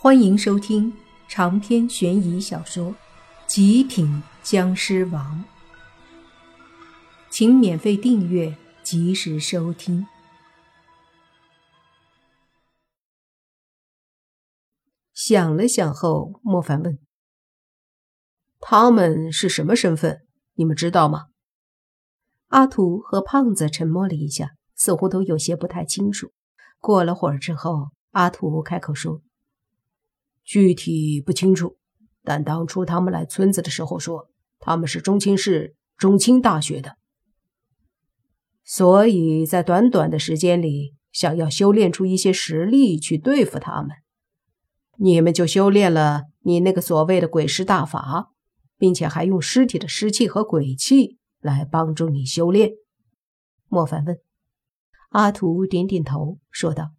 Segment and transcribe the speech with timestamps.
[0.00, 0.96] 欢迎收听
[1.26, 2.92] 长篇悬疑小说
[3.48, 5.44] 《极品僵尸王》，
[7.28, 10.06] 请免费订阅，及时收听。
[15.12, 17.00] 想了想后，莫凡问
[18.60, 20.20] ：“他们是什么身份？
[20.54, 21.26] 你们知道吗？”
[22.50, 26.30] 阿图和胖子沉默了一下，似乎都有些不太清楚。
[26.78, 29.22] 过了会儿之后，阿图开口说。
[30.48, 31.76] 具体不清楚，
[32.22, 36.96] 但当初他们来村子的时候说他们是中青市中青大学的，
[38.64, 43.90] 所以在短短的时间里想要修炼出一些实力去对付他们。
[44.96, 48.30] 你们就修炼了你那个所谓的鬼尸大法，
[48.78, 52.70] 并且还用尸体的尸气和鬼气来帮助你修炼。
[53.68, 54.18] 莫凡问，
[55.10, 56.92] 阿图点点头，说道：“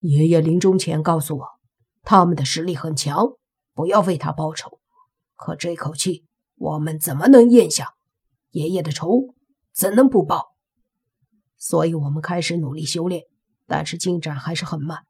[0.00, 1.46] 爷爷临终前告诉我。”
[2.02, 3.34] 他们的实力很强，
[3.74, 4.80] 不要为他报仇。
[5.36, 7.94] 可这口气我们怎么能咽下？
[8.50, 9.34] 爷爷的仇
[9.72, 10.54] 怎能不报？
[11.56, 13.24] 所以，我们开始努力修炼，
[13.66, 15.06] 但是进展还是很慢。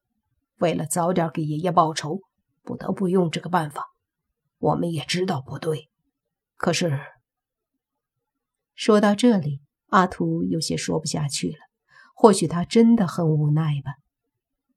[0.59, 2.21] 为了早点给爷爷报仇，
[2.63, 3.87] 不得不用这个办法。
[4.59, 5.89] 我们也知道不对，
[6.57, 7.01] 可是……
[8.75, 11.57] 说到这里，阿图有些说不下去了。
[12.15, 13.95] 或许他真的很无奈吧。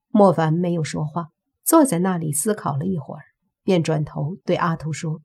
[0.08, 1.33] 莫凡没有说话。
[1.64, 3.24] 坐在那里思考了一会儿，
[3.64, 5.22] 便转头对阿图说：“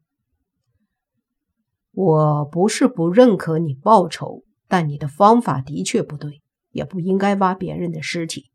[1.90, 8.50] 我不是不认可你报仇，但你的方法的确不对，也不应该挖别人的尸体，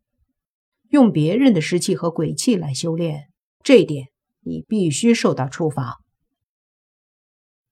[0.90, 3.30] 用别人的尸气和鬼气来修炼，
[3.62, 4.08] 这点
[4.42, 6.00] 你必须受到处罚。”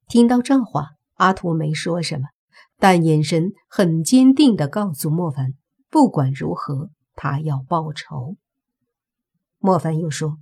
[0.10, 2.28] 听到这话，阿图没说什么，
[2.78, 5.54] 但眼神很坚定地告诉莫凡
[5.90, 8.36] ：“不管如何，他要报仇。”
[9.64, 10.40] 莫凡又说：“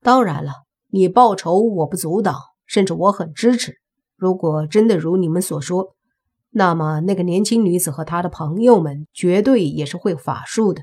[0.00, 0.52] 当然了，
[0.90, 2.36] 你报仇我不阻挡，
[2.66, 3.80] 甚至我很支持。
[4.14, 5.96] 如果真的如你们所说，
[6.50, 10.82] 那么那个年轻女子和她的朋友们绝对也是会法术的，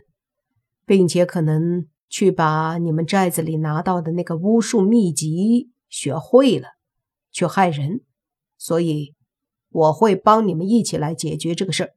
[0.85, 6.67] 并且可能去把你们寨子里拿到的那个巫术秘籍学会了，
[7.31, 8.01] 去害人。
[8.57, 9.15] 所以
[9.69, 11.91] 我会帮你们一起来解决这个事儿。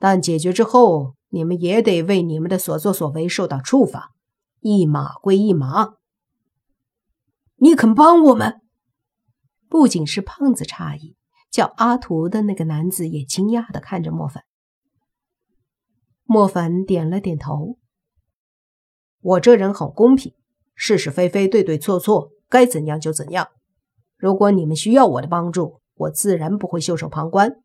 [0.00, 4.10] 但解决之后。”你们也得为你们的所作所为受到处罚，
[4.60, 5.94] 一码归一码。
[7.56, 8.60] 你肯帮我们？
[9.66, 11.16] 不仅是胖子诧异，
[11.50, 14.44] 叫阿图的那个男子也惊讶的看着莫凡。
[16.24, 17.78] 莫凡点了点头。
[19.20, 20.34] 我这人很公平，
[20.74, 23.48] 是是非非，对对错错，该怎样就怎样。
[24.18, 27.61] 如果你们需要我的帮助，我自然不会袖手旁观。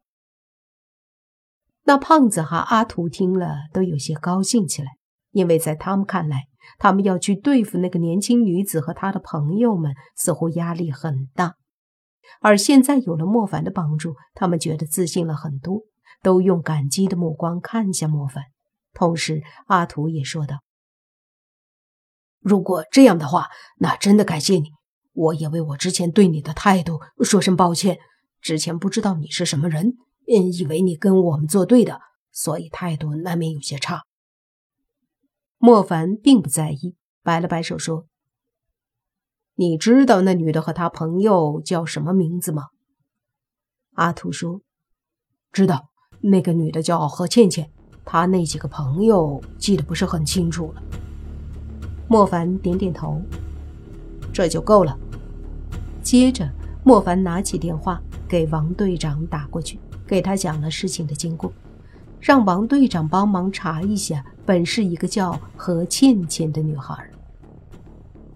[1.88, 4.90] 那胖子和阿图听了都有些高兴起来，
[5.32, 6.48] 因为在他们看来，
[6.80, 11.56] 他们要去对付那个年轻女子和她的朋友们，似乎压力很大。
[12.42, 15.84] 而现在有了莫凡的帮助，他们觉得自信了很多，
[16.22, 18.44] 都用感激的目光看向莫凡。
[18.94, 20.58] 同时，阿图也说道
[22.44, 23.48] ：“如果这样的话，
[23.78, 24.72] 那真的感谢你。
[25.14, 27.98] 我也为我之前对你的态度说声抱歉。
[28.42, 29.94] 之前不知道你是什么人。”
[30.28, 32.02] 嗯，以为你跟我们作对的，
[32.32, 34.04] 所以态度难免有些差。
[35.58, 38.06] 莫凡并不在意，摆了摆手说
[39.56, 42.68] ：“你知道那女的和她朋友叫什么名字吗？”
[43.96, 44.62] 阿土说
[45.52, 45.90] ：“知道，
[46.20, 47.72] 那个女的叫何倩倩，
[48.06, 50.84] 她那几个朋友记得不是很清楚了。”
[52.10, 53.22] 莫凡点点头
[54.32, 55.00] ：“这就够了。”
[56.04, 56.48] 接着，
[56.84, 59.80] 莫凡拿起电话给王队长打过去。
[60.08, 61.52] 给他讲了事情的经过，
[62.22, 66.98] 让王队长帮忙查一下，本是一个叫何倩倩的女孩。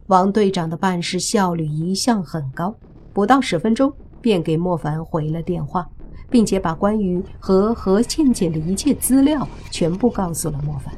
[0.07, 2.75] 王队长的办事效率一向很高，
[3.13, 5.89] 不到十分钟便给莫凡回了电话，
[6.29, 10.93] 并且把关于和何倩倩的一切资料全部告诉了莫凡。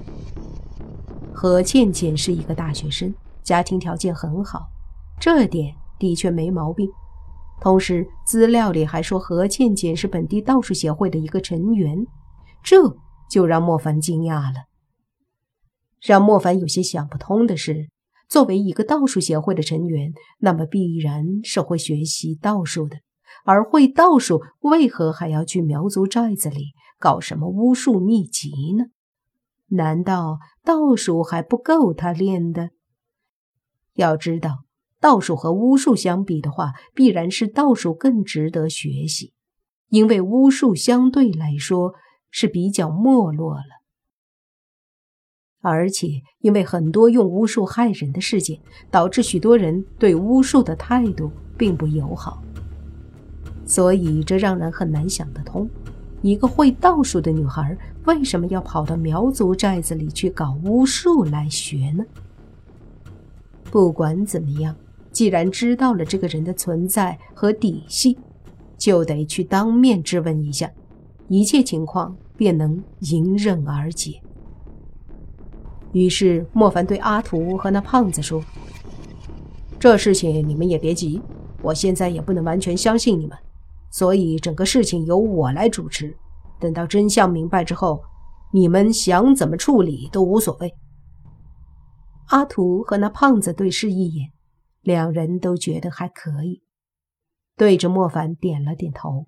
[1.31, 3.13] 何倩倩是一个大学生，
[3.43, 4.67] 家庭条件很好，
[5.19, 6.89] 这点的确没毛病。
[7.63, 12.05] 同时，资料里还说何倩倩是本地道术协会的一个成员，
[12.61, 12.97] 这
[13.31, 14.65] 就让莫凡惊讶了。
[16.01, 17.89] 让莫凡有些想不通的是，
[18.27, 22.97] 作为一个道术协会的成员，那么必然是会学习道术的，
[23.45, 28.87] 而会道术，为何还要去苗族寨子里搞什么巫术秘籍呢？
[29.67, 32.71] 难道道术还不够他练的？
[33.93, 34.65] 要知道。
[35.03, 39.33] 道术和巫术相比的话，必然是道术更值得学习，
[39.89, 41.95] 因为巫术相对来说
[42.31, 43.83] 是比较没落了。
[45.59, 46.07] 而且
[46.39, 52.41] 因为很多用巫术害人的事件，导致许多人对巫术的态度并不友好。
[53.65, 55.69] 所以这让人很难想得通：
[56.21, 62.05] 一个会道术的女孩为什么要跑到苗族寨子里去搞巫术来学呢？
[63.69, 64.73] 不管怎么样，
[65.13, 68.17] 既然知道了这个人的存在和底细，
[68.77, 70.69] 就得去当面质问一下，
[71.29, 74.19] 一切情况便能迎刃而解。
[75.91, 78.43] 于是，莫凡对阿图和那胖子说
[79.79, 81.21] ：“这事情你们也别急，
[81.61, 83.37] 我现在也不能完全相信你们，
[83.91, 86.17] 所以整个事情由我来主持。
[86.59, 88.01] 等到真相明白之后，
[88.51, 90.73] 你们想怎么处理都无所谓。”
[92.29, 94.31] 阿图和那胖子对视一眼，
[94.83, 96.61] 两人都觉得还可以，
[97.57, 99.25] 对着莫凡点了点头。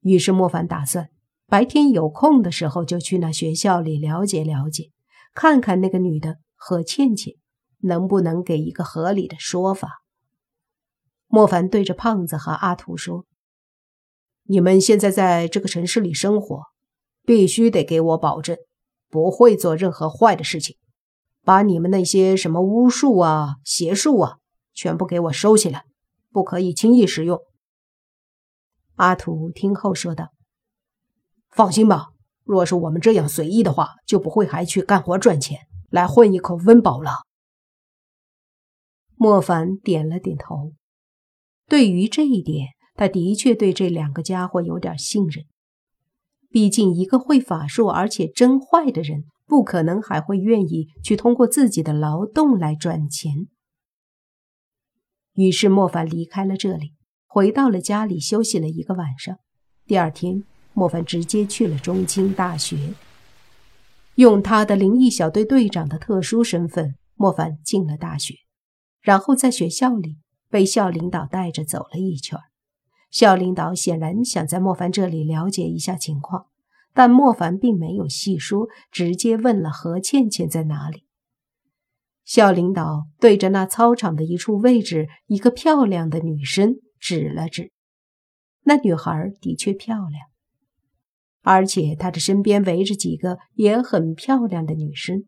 [0.00, 1.08] 于是，莫凡打算
[1.46, 4.90] 白天有空的时候就去那学校里了解了解。
[5.32, 7.34] 看看那个女的何倩倩
[7.82, 10.02] 能不能给一个合理的说法。
[11.28, 13.26] 莫凡对着胖子和阿图说
[14.42, 16.64] ：“你们现在在这个城市里生活，
[17.22, 18.56] 必须得给我保证，
[19.08, 20.76] 不会做任何坏的事情。
[21.44, 24.38] 把你们那些什么巫术啊、邪术啊，
[24.72, 25.84] 全部给我收起来，
[26.30, 27.40] 不可以轻易使用。”
[28.96, 30.28] 阿土听后说道
[31.50, 32.08] ：“放心吧。”
[32.42, 37.18] 若是我们这样随意的话，就不会还去干活赚钱，来混一口温饱了。
[39.14, 40.72] 莫凡点了点头。
[41.68, 45.44] 对于这一点，他的确对这两个家伙有点信任。
[46.48, 53.48] 毕竟，一个会法术而且真坏的人，不可能还会愿意去通过自己的劳动来赚钱。
[55.34, 56.94] 于是，莫凡离开了这里，
[57.26, 59.36] 回到了家里休息了一个晚上。
[59.84, 60.44] 第二天。
[60.72, 62.94] 莫凡直接去了中京大学，
[64.14, 68.34] 用他的灵异小队队长的特殊身份，莫凡进了大学，
[69.02, 70.18] 然后在学校里
[70.48, 72.38] 被校领导带着走了一圈。
[73.10, 76.46] 校领导显然想在莫凡这里了解一下情况，
[76.92, 81.04] 但莫凡并没有细说，直接问了何倩倩在哪里。
[82.24, 87.72] 校领导对着那操场的一处位置，一个漂亮的女生指了指，
[88.62, 90.28] 那女孩的确漂亮。
[91.42, 95.24] 而且她的身边围着几个也很漂亮的女生，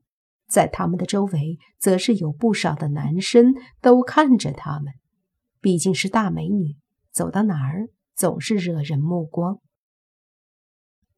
[0.46, 4.92] 在他们的周围，则是有不少的男生都看着他们。
[5.60, 6.76] 毕竟是大美女，
[7.10, 9.58] 走到哪儿总是惹人目光。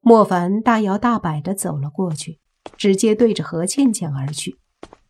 [0.07, 2.39] 莫凡大摇大摆地走了过去，
[2.77, 4.59] 直接对着何倩倩而去。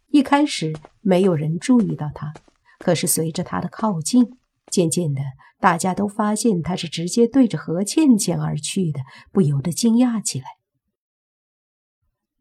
[0.08, 2.34] 一开始没有人注意到他，
[2.80, 4.38] 可是随着他的靠近，
[4.72, 5.22] 渐渐的。
[5.60, 9.02] 大家都发现他是直接对着何倩倩而去的，
[9.34, 10.46] 不由得惊讶起来。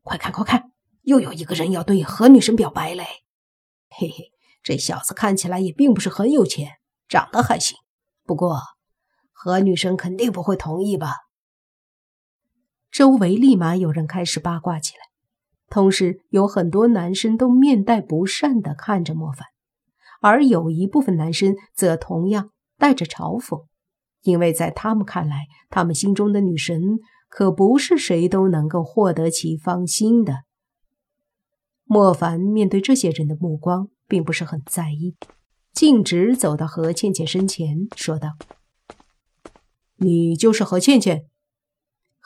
[0.05, 0.71] 快看，快看，
[1.03, 3.05] 又有一个人要对何女神表白嘞！
[3.89, 4.31] 嘿嘿，
[4.63, 6.75] 这小子看起来也并不是很有钱，
[7.09, 7.77] 长得还行。
[8.25, 8.61] 不过
[9.33, 11.17] 何女神肯定不会同意吧？
[12.95, 15.01] 周围立马有人开始八卦起来，
[15.69, 19.49] 同时有很多男生都面带不善的看着莫凡，
[20.21, 22.51] 而有一部分男生则同样。
[22.77, 23.67] 带着嘲讽，
[24.23, 26.99] 因为在他们看来，他们心中的女神
[27.29, 30.43] 可不是谁都能够获得其芳心的。
[31.85, 35.17] 莫凡面对这些人的目光，并不是很在意，
[35.73, 38.31] 径直走到何倩倩身前，说道
[39.99, 41.27] ：“你就是何倩倩？”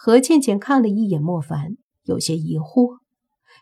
[0.00, 2.98] 何倩倩看了一眼莫凡，有些疑惑，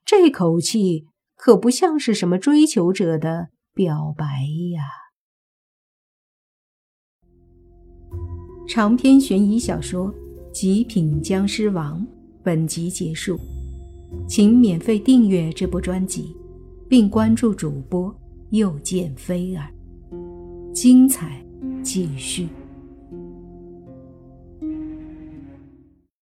[0.05, 4.25] 这口气可不像是什么追求者的表白
[4.75, 4.85] 呀。
[8.69, 10.13] 长篇悬疑小说
[10.53, 12.03] 《极品僵尸王》
[12.43, 13.41] 本集结束，
[14.29, 16.37] 请免费订阅这部专辑，
[16.87, 18.15] 并关注主播
[18.51, 19.73] 又见菲儿，
[20.75, 21.43] 精彩
[21.83, 22.47] 继续。